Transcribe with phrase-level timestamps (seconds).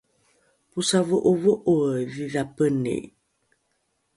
[0.71, 2.97] posavo’ovo’oe dhidhapeni